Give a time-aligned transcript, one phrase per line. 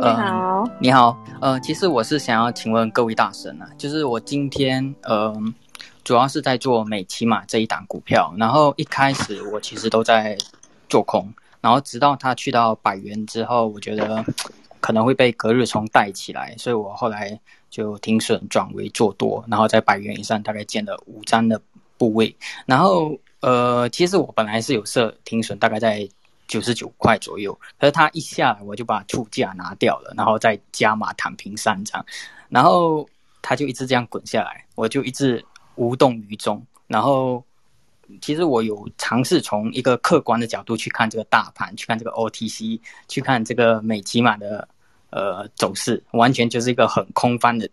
[0.00, 5.34] 嗨，你好，呃，你好，呃，其实我是想要请问各位大神啊，就是我今天呃，
[6.04, 10.38] 主要是在做美琪玛这一档股票，然后一开始我其实都在
[10.88, 11.28] 做空，
[11.60, 14.24] 然后直到它去到百元之后，我觉得
[14.80, 21.60] 可能会被隔日冲带起来，所以我后来就停损转为做多，然后在百元以上大概建了五张的
[21.96, 22.34] 部位，
[22.66, 26.08] 然后呃，其实我本来是有设停损，大概在。
[26.48, 32.04] 九十九块左右，可是它一下来，我就把出价拿掉了，然后再加码躺平三张，
[32.48, 33.06] 然后
[33.42, 35.44] 它就一直这样滚下来，我就一直
[35.76, 36.60] 无动于衷。
[36.86, 37.44] 然后
[38.22, 44.66] 其实我有尝试从一个客观的角度去看这个大盘，去看这个 OTC，去看这个美琪玛的
[45.10, 47.68] 呃走势，完全就是一个很空方的，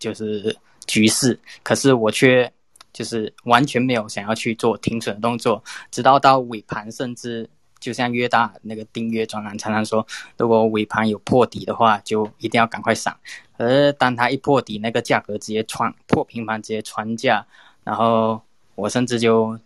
[0.00, 0.54] 就是
[0.88, 1.38] 局势。
[1.62, 2.52] 可是我却
[2.92, 7.48] 就是完全没有想要去做停损的动作，直到到尾盘，甚至。
[7.80, 13.16] 就像约大那个订阅专栏常常说，如果尾盘有破底的话，就一定要赶快上。
[13.56, 17.44] 而当它一破底，那个价格直接穿破平盘，直接穿价，
[17.82, 18.40] 然后
[18.74, 19.58] 我甚至就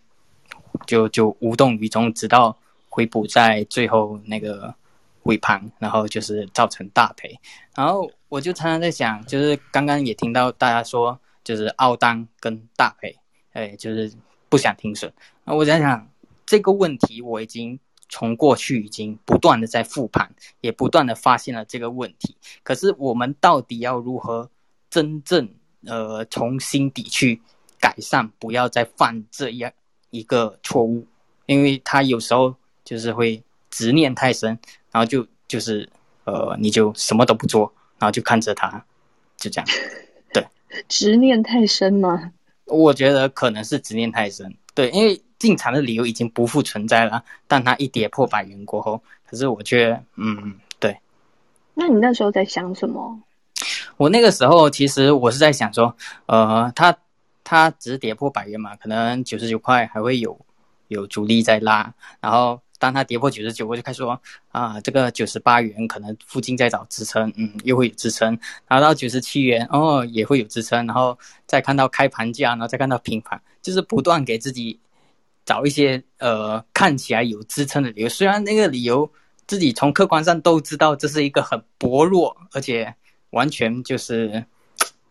[0.86, 2.56] 就就无动于衷，直到
[2.88, 4.72] 回补在最后那个
[5.24, 7.36] 尾盘，然后就是造成大赔。
[7.74, 13.16] 然后我就常常在想，就是刚刚也听到大家说，就是澳单跟大赔，
[13.52, 14.12] 哎，就是
[14.48, 15.12] 不想停损。
[15.44, 16.08] 那我在想
[16.46, 17.76] 这个问题，我已经。
[18.14, 22.36] 从过去已经不断的在复盘，也不断的发现了这个问题。
[22.62, 24.48] 可是我们到底要如何
[24.88, 25.48] 真正
[25.84, 27.42] 呃从心底去
[27.80, 29.72] 改善，不要再犯这样
[30.10, 31.04] 一个错误？
[31.46, 32.54] 因为他有时候
[32.84, 34.56] 就是会执念太深，
[34.92, 35.88] 然后就就是
[36.22, 38.84] 呃你就什么都不做，然后就看着他
[39.36, 39.68] 就这样。
[40.32, 40.46] 对，
[40.86, 42.30] 执念太深吗？
[42.66, 44.54] 我觉得可能是执念太深。
[44.72, 45.20] 对，因为。
[45.44, 50.98] 进场的理由已经不复存在了，但它一跌破百元过后，可是我却嗯，对。
[51.74, 53.20] 那你那时候在想什么？
[53.98, 55.94] 我那个时候其实我是在想说，
[56.24, 56.96] 呃，它
[57.44, 60.34] 它只是跌破百元嘛，可能九十九块还会有
[60.88, 64.18] 有主力在拉，然后当它跌破九十九，我就开始说
[64.50, 74.80] 啊，这个九十八元可能附近在找支撑，嗯，又会有支撑，然后到九十七元哦也会有支撑，然后再看到开盘价，然后再看到平盘，就是不断给自己。
[75.44, 79.10] 找一些呃看起来有支撑的理由，虽然那个理由
[79.46, 82.94] 自己从客观上都知道这是一个很薄弱，而且
[83.30, 84.44] 完全就是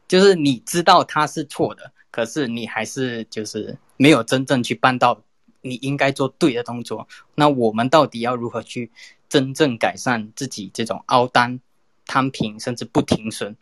[0.07, 5.21] 就是你知道它是错的，可是你还是就是没有真正去办到
[5.61, 7.07] 你应该做对的动作。
[7.35, 8.91] 那我们到底要如何去
[9.29, 11.59] 真正改善自己这种凹单、
[12.05, 13.55] 摊平甚至不停损，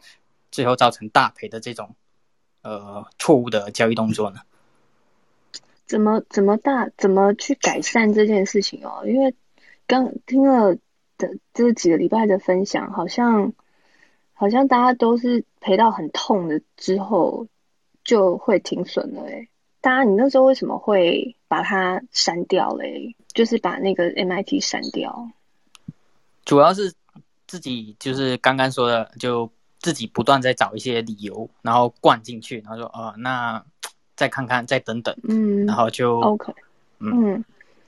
[0.52, 1.96] 最后造成大赔的这种
[2.62, 4.40] 呃错误的交易动作呢？
[5.92, 9.04] 怎么怎么大怎么去改善这件事情哦？
[9.06, 9.36] 因为
[9.86, 10.76] 刚听了
[11.18, 13.52] 的这几个礼拜的分享，好像
[14.32, 17.48] 好像大家都是赔到很痛的之后
[18.06, 19.50] 就会停损了诶。
[19.82, 23.18] 大家你那时候为什么会把它删掉嘞？
[23.34, 25.30] 就是把那个 MIT 删掉。
[26.46, 26.94] 主要是
[27.48, 33.66] 自己就是刚刚说的，就自己不断在找一些理由，然后灌进去，然后说哦、那。
[34.22, 36.54] 再看看，再等等，嗯，然后就 OK，
[37.00, 37.46] 嗯，嗯，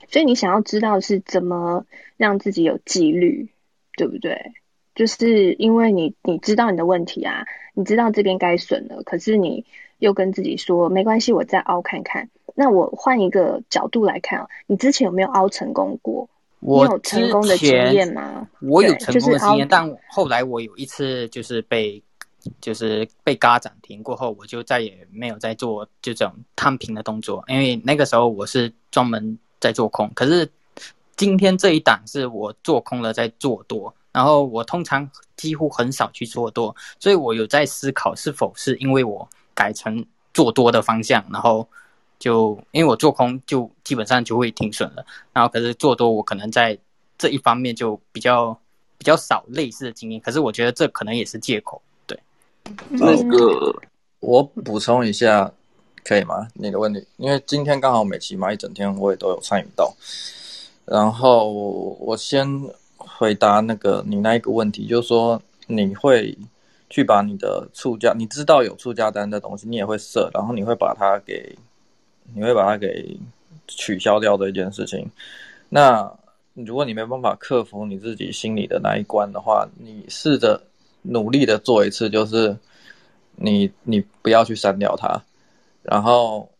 [0.08, 1.86] 所以你想要知道是怎么
[2.16, 3.50] 让自己有纪律，
[3.96, 4.50] 对不对？
[4.96, 9.64] 就是因为你你知道你的问题啊，你知道这边该损了，可是你
[10.00, 12.28] 又跟自己说没关系，我再凹看看。
[12.56, 16.28] 那我换一个角度来看啊，你之前有没有凹成功过？
[16.58, 18.48] 我你有成功的经验吗？
[18.60, 22.02] 我有成功的经验，就是，但后来我有一次就是被。
[22.60, 30.10] 就是被嘎涨停过后，我就再也没有再做这种摊平的动作，因为那个时候我是专门在做空。
[30.14, 30.50] 可是
[31.16, 41.68] 今天这一档是我做空了在做多，然后我通常几乎很少去做多，所以我有在思考是否是因为我改成做多的方向，然后
[42.18, 46.76] 就因为我做空就基本上就会停损了，然后可是做多我可能在
[47.16, 48.58] 这一方面就比较
[48.98, 51.80] 比较少类似的经验，可是我觉得这可能也是借口。
[52.88, 53.74] 那个，
[54.20, 55.52] 我补充一下，
[56.02, 56.48] 可以吗？
[56.54, 59.94] 你的问题，因为今天刚好美琪嘛一整天我也都有参与到，
[60.84, 61.52] 然后
[61.98, 62.48] 我先
[62.96, 66.36] 回答那个你那一个问题，就是说你会
[66.88, 71.56] 去把你的促价，你知道有促价单的东西，你也会设，然后你会把它给，
[72.34, 73.18] 你会把它给
[73.68, 75.06] 取消掉的一件事情。
[75.68, 76.10] 那
[76.54, 80.62] 如果你没办法克服你自己心里的那一关的话，你试着。
[81.04, 82.56] 努力的做一次，就是
[83.36, 85.22] 你你不要去删掉它，
[85.82, 86.50] 然后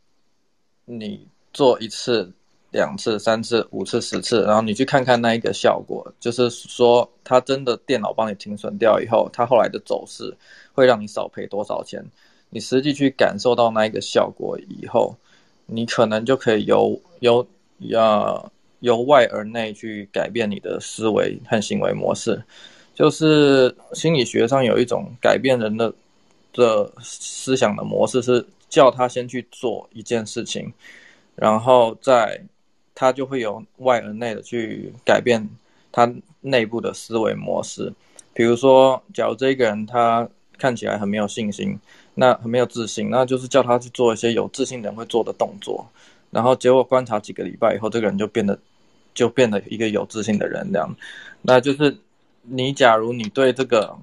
[0.85, 2.31] 你做一次，
[2.71, 10.37] 两次、三次、五次、十次，然后你去看看那一个效果，就是说它真的电脑帮你停损掉以后，它后来的走势
[10.73, 12.05] 会让你少赔多少钱？
[12.51, 15.17] 你实际去感受到那一个效果以后，
[15.67, 17.47] 你可能就可以由由
[17.79, 22.45] 要由外而内去改变你的思维和行为模式。
[22.95, 25.93] 就是心理学上有一种改变人的
[26.53, 30.73] 的思想的模式，是叫他先去做一件事情，
[31.35, 32.41] 然后再
[32.95, 35.45] 他就会由外而内的去改变
[35.91, 36.09] 他
[36.41, 37.93] 内部的思维模式。
[38.33, 41.77] 比如说，假如这个人他看起来很没有信心，
[42.15, 45.85] 那很没有自信，那就是叫他去做一些有自信人会做的动作，
[46.31, 48.57] 然后结果观察几个礼拜以后，这个人就变得
[49.15, 50.97] 就变得一个有自信的人，这样，
[51.43, 51.97] 那就是。
[52.47, 53.97] 你假如你对这个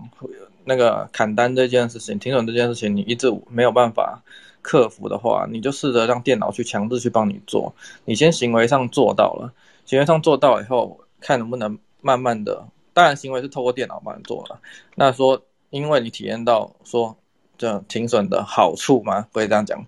[0.65, 4.21] 那个砍单这件事情、停损这件事情，你一直没有办法
[4.61, 7.73] 克服的话，你就试着让电脑去强制去帮你做。
[8.05, 9.53] 你先行为上做到了，
[9.85, 12.67] 行为上做到以后，看能不能慢慢的。
[12.93, 14.59] 当然，行为是透过电脑帮你做了。
[14.95, 17.17] 那说，因为你体验到说
[17.57, 19.85] 这停损的好处嘛，可以这样讲，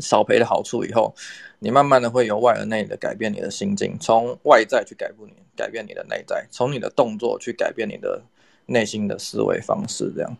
[0.00, 1.14] 少赔的好处以后，
[1.58, 5.34] 你慢慢的会由外而内的改变你的心境，从外在去改变你。
[5.56, 8.20] 改变你的内在，从你的动作去改变你的
[8.66, 10.36] 内心的思维方式，这样，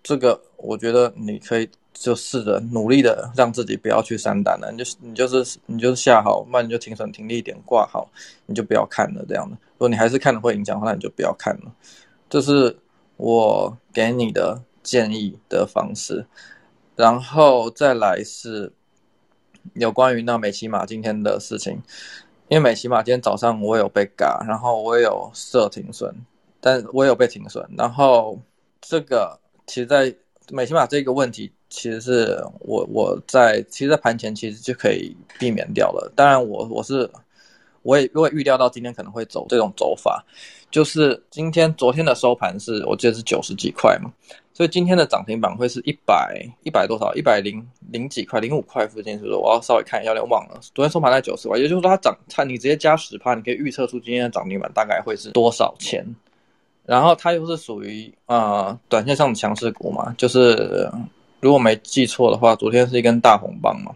[0.00, 8.08] 这个我觉得你可以就试着努力的让自己不要去删单了，你就你就是你就是下好，慢你就停损停利点挂好，
[8.46, 9.56] 你就不要看了这样的。
[9.72, 11.74] 如果你还是看了会影响的话，那你就不要看了。
[12.28, 12.78] 这是
[13.16, 16.24] 我给你的建议的方式，
[16.94, 18.72] 然后再来是
[19.74, 21.80] 有关于那美琪玛今天的事情。
[22.48, 26.12] 因为美琪玛今天早上我有被嘎，然后我也有设停损，
[26.60, 27.64] 但我也有被停损。
[27.78, 28.36] 然后
[28.80, 30.12] 这个其实，在
[30.50, 36.12] 美琪玛这个问题，其实是我我在其实，在盘前其实就可以避免掉了。
[36.16, 37.08] 当然我，我我是
[37.82, 40.24] 我也我也预料到今天可能会走这种走法，
[40.70, 44.10] 就是今天昨天的收盘是我记得是九十几块嘛。
[44.52, 47.14] 所以今天的涨停板会是一百一百多少？
[47.14, 49.34] 一百零零几块，零五块附近，是不是？
[49.34, 50.60] 我要稍微看一下，有点忘了。
[50.74, 56.04] 昨天收盘在九十块，也就是说它涨，它你直接加十趴，你可以预测出今天的涨停板大概会是多少钱。
[56.84, 60.90] 然后它又是属于呃短线上的强势股嘛，就是
[61.40, 63.94] 如果没记错的话，昨天是一根大红棒嘛。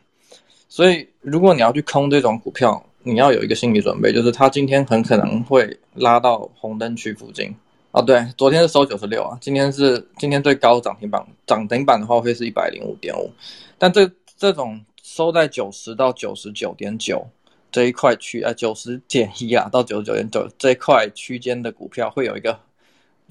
[0.70, 7.54] 所以如果你要去空这种股票，你要有一个心理准备，就是它今天很可能会拉到红灯区附近。
[7.92, 13.30] 哦，对，昨天是收九十六啊，今天是今天最高涨停板，涨停板的话会是一百零五点五，
[13.78, 17.24] 但这这种收在九十到九十九点九
[17.70, 22.58] 这一块区啊，九十点一啊到九十九点九这一块区间的股票会有一个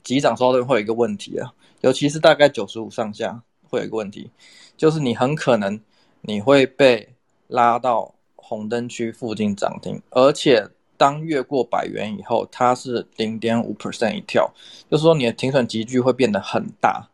[0.04, 4.30] 急涨收的会有一个问题啊，尤其是大概九十五上下会有一个问题，
[4.78, 5.78] 就是你很可能
[6.22, 7.10] 你会被
[7.48, 8.14] 拉到
[8.56, 10.68] 红灯区附近涨停，而且。
[10.96, 14.50] 当越过百元以后，它是零点五 percent 一跳，
[14.90, 17.10] 就是说你的停损级距会变得很大，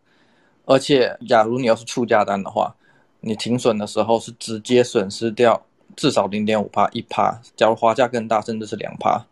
[0.65, 2.75] 而且假如你要是出价单的话，
[3.21, 5.65] 你停损的时候是直接损失掉
[5.95, 9.25] 至少零点五趴一趴，假如滑价更大，甚至是两趴。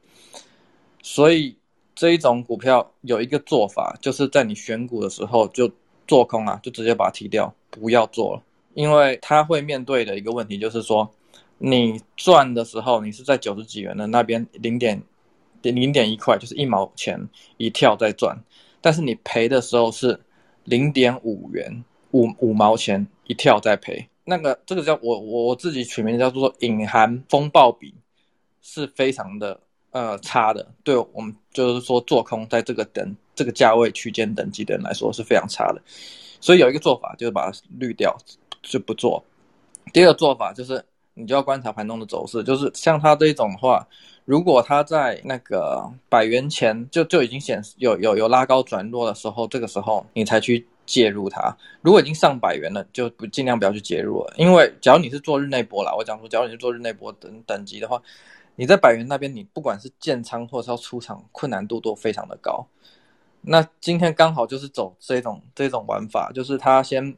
[1.04, 1.56] 所以
[1.94, 5.70] 这一种股票有一个做法，就是在你选股的时候就
[6.08, 8.42] 做空啊，就直接把它踢掉，不要做了，
[8.74, 11.08] 因为它会面对的一个问题就是说。
[11.60, 15.02] 你赚的时候，你是在九十几元的那边零点
[15.64, 17.20] 零点一块，就是一毛钱
[17.58, 18.38] 一跳在赚；
[18.80, 20.20] 但是你赔的时候是
[20.66, 24.08] 零点五元五五毛钱一跳在赔。
[24.24, 27.92] 那个这个叫我我我自己取名叫做隐含风暴比，
[28.62, 29.60] 是非常的
[29.90, 30.72] 呃差的。
[30.84, 35.82] 对我们就是说做空在这个等这个价位区间等级的人来说是非常差的。
[36.40, 38.16] 所以有一个做法就是把它滤掉，
[38.62, 39.26] 就不做。
[39.92, 40.86] 第二个做法就是。
[41.18, 43.88] 你就要观察盘中的走势，就是像它这种的话，
[44.24, 51.58] 如果它在那个百元前就就已经显示有有有拉高转弱的时候，这个时候你才去介入它。
[51.82, 58.00] 如果已经上百元了，就不尽量不要去介入了，因为假如你是做日内波啦，我讲说，假如你是做日内波等等级的话，
[58.56, 62.68] 你在百元那边，你不管是建仓或是要出场，困难度都非常的高。
[63.42, 67.18] 那今天刚好就是走这种这种玩法，就是它先。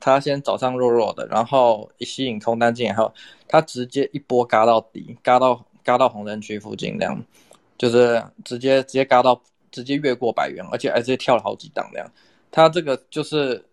[0.00, 3.12] 他先早上弱弱的，然后一吸引空单进来后，
[3.48, 7.20] 他直接一波嘎到底，嘎到嘎到红灯区附近，这样
[7.76, 9.40] 就是直接直接嘎到
[9.72, 12.08] 直接越过百元，而且还直接跳了好几档这样。
[12.50, 13.64] 他这个就是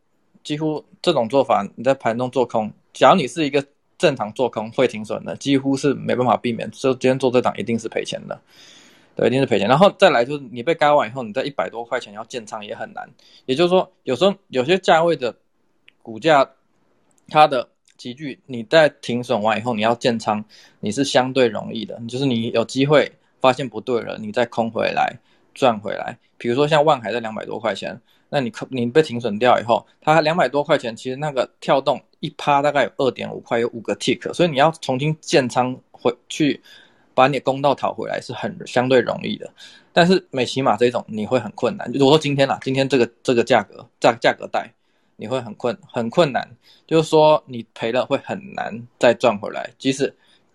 [0.44, 3.64] 几乎这种做法，你在盘中做空，假如你是一个
[3.98, 8.42] 正常做空会停损的，几乎是没办法避免，就今天做这档一定是赔钱的，
[9.16, 9.68] 对，一定是赔钱。
[9.68, 13.08] 然后再来就是你被嘎完以后，你在一百多块钱要建仓也很难，
[13.46, 15.36] 也就是说有时候有些价位的。
[16.06, 16.48] 股价
[17.30, 20.46] 它的集聚，你在停损完以后，你要建仓，
[20.82, 25.18] 你是相对容易的，就是你有机会发现不对了，你再空回来
[25.56, 26.16] 赚回来。
[26.38, 36.62] 比如说像万海在两百多块钱，那你你被停损掉以后，它两百多块钱，其实那个跳动一趴大概有二点五块，有五个 tick，所以你要重新建仓回去，
[37.16, 39.52] 把你的公道讨回来是很相对容易的。
[39.92, 41.90] 但是美骑马这种你会很困难。
[41.92, 44.72] 如果说今天啦，今天这个这个价格价价格带。
[45.16, 46.48] 你会很困很困难，
[46.88, 49.70] 就是说你赔了会很难再赚回来。
[49.78, 50.14] 即使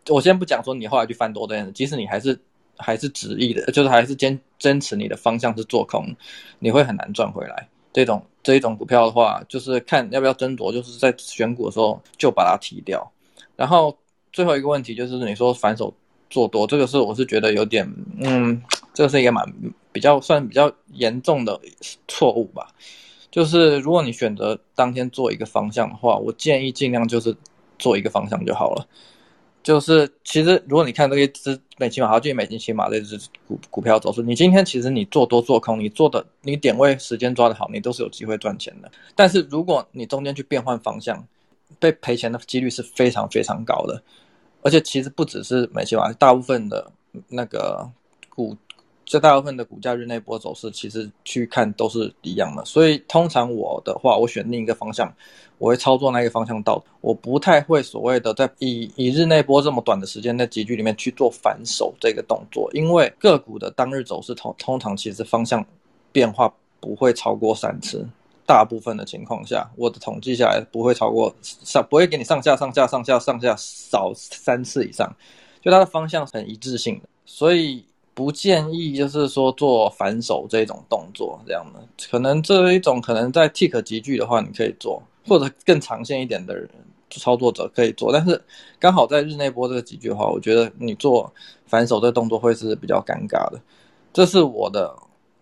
[0.08, 2.38] 我先不讲说你后来去翻多这件事，即使你还是
[2.76, 6.14] 还是执意的，就是还是坚坚持你的方向是做空，
[6.58, 7.68] 你会很难赚回来。
[7.92, 13.10] 这种这一种股票的话，就是看要不要斟酌，就是在选股的时候就把它提掉。
[13.56, 13.96] 然后
[14.32, 15.92] 最后一个问题就是你说反手
[16.30, 17.84] 做多，这个是我是觉得有点，
[18.20, 18.62] 嗯，
[18.94, 19.44] 这个是一个蛮
[19.90, 21.60] 比较算比较严重的
[22.06, 22.72] 错误吧。
[23.30, 27.37] 就是如果你选择当天做一个方向的话，我建议尽量就是
[27.78, 28.87] 做一个方向就好了。
[29.62, 38.90] 就是其实如果你看这一支美琪马，好，就美琪玛这只股股票走势，你今天其实你做多做空，你做的你点位时间抓得好，你都是有机会赚钱的。
[39.14, 41.25] 但是如果你中间去变换方向，
[41.78, 44.02] 被赔钱的几率是非常非常高的。
[44.62, 46.90] 而且其实不只是美琪马，大部分的
[47.28, 47.88] 那个
[48.28, 48.56] 股。
[49.10, 52.64] 这大部分的股价日内波走势，其实去看都是一样的。
[52.64, 55.12] 所以通常我的话，我选另一个方向，
[55.58, 56.80] 我会操作那个方向到。
[57.00, 65.66] 我不太会所谓的在以以日内波这么短的时间在级距里面去做反手这个动作，因为个股的当日走势通通常其实方向
[66.12, 68.06] 变化不会超过三次。
[68.46, 75.12] 大部分的情况下，我的统计下来不会超过上，不会给你上下上下上下上下少三次以上，
[75.60, 77.84] 就它的方向很一致性的，所以。
[78.20, 86.68] 不建议就是说做反手这种动作，这样的可能这一种可能在 tick 级距的话，你可以做，或者更长线一点的人
[87.08, 88.38] 操作者可以做，但是
[88.78, 91.32] 刚好在日内波这个集聚的话，我觉得你做
[91.64, 93.58] 反手这个动作会是比较尴尬的。
[94.12, 94.94] 这是我的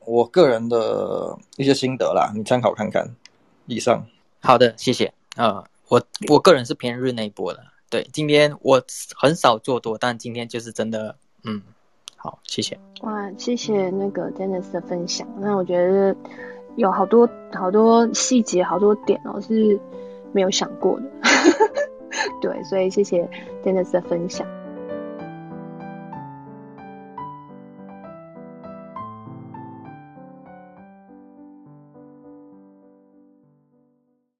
[0.04, 3.04] 我个人的一些心得啦，你参考看看。
[3.66, 4.06] 以上，
[4.40, 5.12] 好的，谢谢。
[5.34, 8.80] 呃，我我个人是偏日内波的，对，今天我
[9.16, 11.60] 很少做多，但今天就是真的，嗯。
[12.20, 12.76] 好，谢谢。
[13.02, 15.26] 哇，谢谢那个 Dennis 的分享。
[15.38, 16.16] 那我觉得
[16.74, 19.78] 有好多好多细节，好多点哦，是
[20.32, 21.06] 没有想过的。
[22.42, 23.30] 对，所以谢谢
[23.64, 24.46] Dennis 的分享。